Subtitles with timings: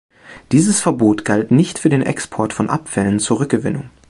[0.51, 3.91] Dieses Verbot galt nicht für den Export von Abfällen zur Rückgewinnung.